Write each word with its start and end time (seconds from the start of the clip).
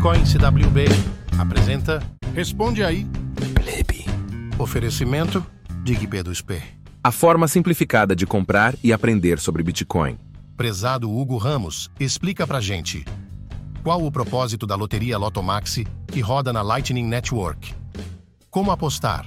Bitcoin 0.00 0.24
CWB 0.24 0.86
apresenta 1.38 2.02
Responde 2.34 2.82
aí. 2.82 3.06
Plebe. 3.54 4.06
Oferecimento 4.58 5.44
Dig 5.84 6.06
Pedro 6.06 6.32
SP. 6.32 6.56
A 7.04 7.12
forma 7.12 7.46
simplificada 7.46 8.16
de 8.16 8.26
comprar 8.26 8.74
e 8.82 8.94
aprender 8.94 9.38
sobre 9.38 9.62
Bitcoin. 9.62 10.18
Prezado 10.56 11.10
Hugo 11.10 11.36
Ramos, 11.36 11.90
explica 12.00 12.46
pra 12.46 12.62
gente. 12.62 13.04
Qual 13.82 14.02
o 14.02 14.10
propósito 14.10 14.66
da 14.66 14.74
loteria 14.74 15.18
Lotomaxi 15.18 15.86
que 16.06 16.20
roda 16.20 16.50
na 16.50 16.62
Lightning 16.62 17.04
Network? 17.04 17.74
Como 18.48 18.70
apostar? 18.70 19.26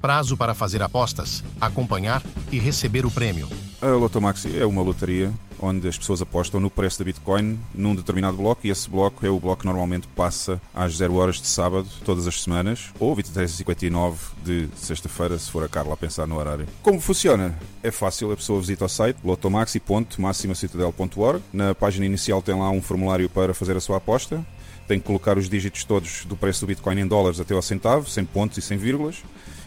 Prazo 0.00 0.34
para 0.34 0.54
fazer 0.54 0.82
apostas, 0.82 1.44
acompanhar 1.60 2.22
e 2.50 2.58
receber 2.58 3.04
o 3.04 3.10
prêmio. 3.10 3.50
A 3.82 3.88
Lotomaxi 3.88 4.58
é 4.58 4.64
uma 4.64 4.80
loteria 4.80 5.30
onde 5.60 5.88
as 5.88 5.98
pessoas 5.98 6.22
apostam 6.22 6.60
no 6.60 6.70
preço 6.70 6.98
da 6.98 7.04
Bitcoin 7.04 7.58
num 7.74 7.94
determinado 7.94 8.36
bloco 8.36 8.66
e 8.66 8.70
esse 8.70 8.88
bloco 8.88 9.26
é 9.26 9.30
o 9.30 9.38
bloco 9.38 9.60
que 9.60 9.66
normalmente 9.66 10.08
passa 10.08 10.60
às 10.74 10.96
0 10.96 11.14
horas 11.14 11.40
de 11.40 11.46
sábado, 11.46 11.86
todas 12.04 12.26
as 12.26 12.42
semanas, 12.42 12.90
ou 12.98 13.14
23h59 13.16 14.16
de 14.44 14.68
sexta-feira, 14.74 15.38
se 15.38 15.48
for 15.50 15.64
a 15.64 15.68
Carla 15.68 15.94
a 15.94 15.96
pensar 15.96 16.26
no 16.26 16.36
horário. 16.36 16.66
Como 16.82 17.00
funciona? 17.00 17.58
É 17.82 17.90
fácil, 17.90 18.30
a 18.32 18.36
pessoa 18.36 18.60
visita 18.60 18.84
o 18.84 18.88
site 18.88 19.16
lotomaxi.maximacitadel.org. 19.24 21.42
Na 21.52 21.74
página 21.74 22.06
inicial 22.06 22.40
tem 22.42 22.54
lá 22.54 22.70
um 22.70 22.80
formulário 22.80 23.28
para 23.28 23.52
fazer 23.54 23.76
a 23.76 23.80
sua 23.80 23.96
aposta. 23.98 24.42
Tem 24.88 24.98
que 24.98 25.06
colocar 25.06 25.36
os 25.38 25.48
dígitos 25.48 25.84
todos 25.84 26.24
do 26.24 26.36
preço 26.36 26.62
do 26.62 26.66
Bitcoin 26.66 27.00
em 27.00 27.06
dólares 27.06 27.38
até 27.38 27.54
ao 27.54 27.62
centavo, 27.62 28.10
sem 28.10 28.24
pontos 28.24 28.58
e 28.58 28.62
sem 28.62 28.76
vírgulas 28.76 29.22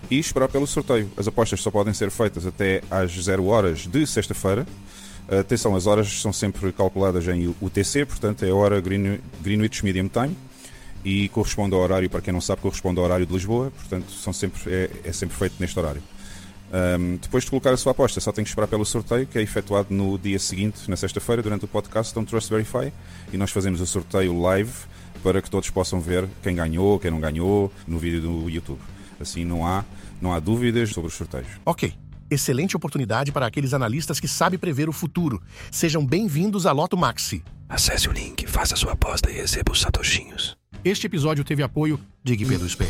e 0.09 0.19
esperar 0.19 0.49
pelo 0.49 0.67
sorteio. 0.67 1.09
As 1.16 1.25
apostas 1.27 1.61
só 1.61 1.71
podem 1.71 1.94
ser 1.94 2.11
feitas 2.11 2.45
até 2.45 2.81
às 2.89 3.11
0 3.11 3.45
horas 3.45 3.88
de 3.88 4.05
sexta-feira. 4.05 4.67
Atenção, 5.27 5.75
as 5.75 5.87
horas 5.87 6.21
são 6.21 6.33
sempre 6.33 6.71
calculadas 6.71 7.27
em 7.27 7.55
UTC, 7.61 8.05
portanto 8.05 8.43
é 8.43 8.49
a 8.49 8.55
hora 8.55 8.81
Greenwich 8.81 9.83
Medium 9.83 10.07
Time 10.07 10.35
e 11.03 11.29
corresponde 11.29 11.75
ao 11.75 11.81
horário, 11.81 12.09
para 12.09 12.21
quem 12.21 12.33
não 12.33 12.41
sabe, 12.41 12.61
corresponde 12.61 12.99
ao 12.99 13.05
horário 13.05 13.25
de 13.25 13.33
Lisboa, 13.33 13.71
portanto 13.71 14.11
são 14.11 14.31
sempre, 14.31 14.61
é, 14.67 14.89
é 15.03 15.11
sempre 15.11 15.35
feito 15.35 15.55
neste 15.59 15.77
horário. 15.77 16.02
Um, 16.73 17.17
depois 17.17 17.43
de 17.43 17.52
colocar 17.52 17.71
a 17.71 17.77
sua 17.77 17.91
aposta, 17.91 18.19
só 18.19 18.31
tem 18.31 18.43
que 18.43 18.49
esperar 18.49 18.67
pelo 18.67 18.85
sorteio, 18.85 19.27
que 19.27 19.38
é 19.38 19.41
efetuado 19.41 19.93
no 19.93 20.17
dia 20.17 20.39
seguinte, 20.39 20.89
na 20.89 20.95
sexta-feira, 20.95 21.41
durante 21.41 21.65
o 21.65 21.67
podcast 21.67 22.13
Don't 22.15 22.27
Trust 22.30 22.49
Verify, 22.49 22.91
e 23.31 23.37
nós 23.37 23.52
fazemos 23.52 23.80
o 23.80 23.85
sorteio 23.85 24.39
live 24.41 24.71
para 25.21 25.41
que 25.41 25.49
todos 25.49 25.69
possam 25.69 25.99
ver 25.99 26.27
quem 26.41 26.55
ganhou, 26.55 26.99
quem 26.99 27.11
não 27.11 27.19
ganhou, 27.19 27.71
no 27.87 27.99
vídeo 27.99 28.21
do 28.21 28.49
YouTube. 28.49 28.80
Assim 29.19 29.45
não 29.45 29.65
há, 29.65 29.85
não 30.19 30.33
há 30.33 30.39
dúvidas 30.39 30.89
sobre 30.89 31.09
os 31.09 31.13
sorteios. 31.13 31.47
Ok. 31.65 32.02
Excelente 32.34 32.76
oportunidade 32.76 33.31
para 33.31 33.45
aqueles 33.45 33.76
analistas 33.76 34.20
que 34.20 34.28
sabem 34.28 34.58
prever 34.58 34.89
o 34.89 34.92
futuro. 34.92 35.39
Sejam 35.72 36.03
bem-vindos 36.03 36.66
à 36.66 36.72
Loto 36.72 36.98
Maxi. 36.98 37.44
Acesse 37.70 38.09
o 38.09 38.12
link, 38.12 38.48
faça 38.48 38.76
sua 38.76 38.94
aposta 38.94 39.30
e 39.30 39.34
receba 39.34 39.72
os 39.72 39.80
satoshinhos. 39.80 40.58
Este 40.84 41.06
episódio 41.06 41.44
teve 41.44 41.61
apoio 41.61 42.00
de 42.23 42.36
Gui 42.36 42.45
Pedro 42.48 42.67
Spé. 42.67 42.88